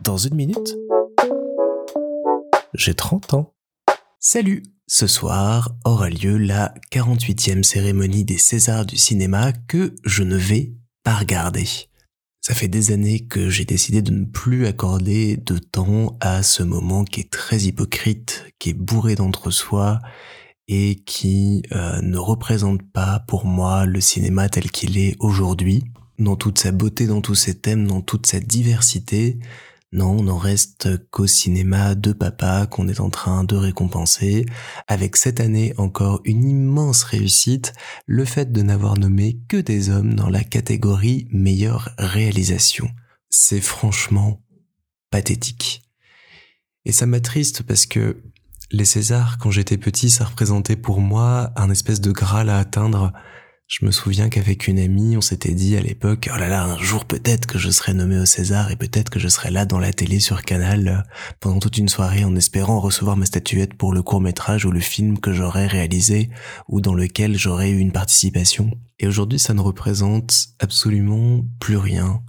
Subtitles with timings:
[0.00, 0.76] Dans une minute,
[2.74, 3.54] j'ai 30 ans.
[4.18, 10.36] Salut Ce soir aura lieu la 48e cérémonie des Césars du cinéma que je ne
[10.36, 10.72] vais
[11.04, 11.66] pas regarder.
[12.40, 16.62] Ça fait des années que j'ai décidé de ne plus accorder de temps à ce
[16.62, 19.98] moment qui est très hypocrite, qui est bourré d'entre-soi
[20.68, 25.84] et qui euh, ne représente pas pour moi le cinéma tel qu'il est aujourd'hui,
[26.20, 29.38] dans toute sa beauté, dans tous ses thèmes, dans toute sa diversité,
[29.92, 34.46] non, on n'en reste qu'au cinéma de papa qu'on est en train de récompenser,
[34.86, 37.72] avec cette année encore une immense réussite,
[38.06, 42.88] le fait de n'avoir nommé que des hommes dans la catégorie meilleure réalisation.
[43.30, 44.40] C'est franchement
[45.10, 45.82] pathétique.
[46.84, 48.22] Et ça m'attriste parce que
[48.70, 53.12] les Césars, quand j'étais petit, ça représentait pour moi un espèce de graal à atteindre,
[53.70, 56.78] je me souviens qu'avec une amie, on s'était dit à l'époque, oh là là, un
[56.78, 59.78] jour peut-être que je serai nommé au César et peut-être que je serai là dans
[59.78, 60.96] la télé sur Canal euh,
[61.38, 64.80] pendant toute une soirée en espérant recevoir ma statuette pour le court métrage ou le
[64.80, 66.30] film que j'aurais réalisé
[66.68, 68.72] ou dans lequel j'aurais eu une participation.
[68.98, 72.24] Et aujourd'hui, ça ne représente absolument plus rien.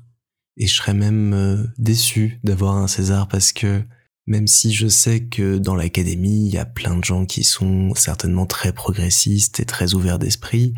[0.57, 3.81] Et je serais même euh, déçu d'avoir un César parce que
[4.27, 7.95] même si je sais que dans l'académie, il y a plein de gens qui sont
[7.95, 10.75] certainement très progressistes et très ouverts d'esprit,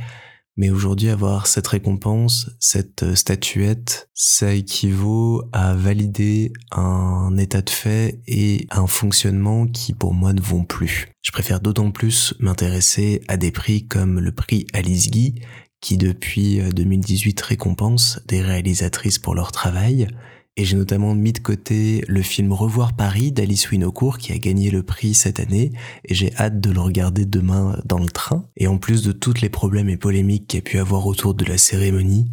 [0.55, 7.69] mais aujourd'hui, avoir cette récompense, cette euh, statuette, ça équivaut à valider un état de
[7.69, 11.07] fait et un fonctionnement qui pour moi ne vont plus.
[11.21, 15.41] Je préfère d'autant plus m'intéresser à des prix comme le prix Alice Guy,
[15.81, 20.07] qui depuis 2018 euh, récompense des réalisatrices pour leur travail,
[20.55, 24.69] et j'ai notamment mis de côté le film Revoir Paris d'Alice Winocourt qui a gagné
[24.69, 25.71] le prix cette année
[26.05, 28.47] et j'ai hâte de le regarder demain dans le train.
[28.55, 31.33] Et en plus de toutes les problèmes et polémiques qu'il y a pu avoir autour
[31.33, 32.29] de la cérémonie,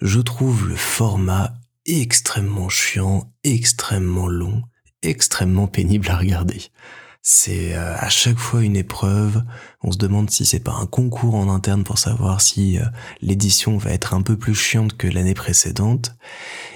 [0.00, 1.54] je trouve le format
[1.86, 4.62] extrêmement chiant, extrêmement long,
[5.02, 6.62] extrêmement pénible à regarder.
[7.22, 9.42] C'est euh, à chaque fois une épreuve.
[9.82, 12.84] On se demande si c'est pas un concours en interne pour savoir si euh,
[13.20, 16.16] l'édition va être un peu plus chiante que l'année précédente.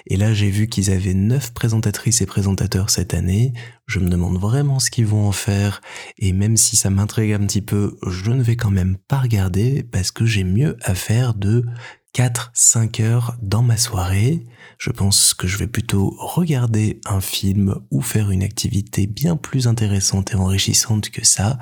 [0.07, 3.55] Et là, j'ai vu qu'ils avaient neuf présentatrices et présentateurs cette année.
[3.87, 5.81] Je me demande vraiment ce qu'ils vont en faire.
[6.19, 9.83] Et même si ça m'intrigue un petit peu, je ne vais quand même pas regarder
[9.83, 11.65] parce que j'ai mieux à faire de
[12.15, 14.47] 4-5 heures dans ma soirée.
[14.79, 19.67] Je pense que je vais plutôt regarder un film ou faire une activité bien plus
[19.67, 21.59] intéressante et enrichissante que ça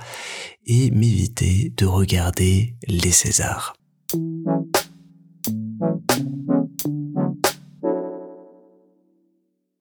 [0.66, 3.74] et m'éviter de regarder les Césars.